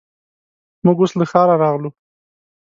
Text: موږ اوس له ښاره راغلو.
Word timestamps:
موږ 0.85 0.97
اوس 1.01 1.11
له 1.19 1.25
ښاره 1.31 1.55
راغلو. 1.63 1.89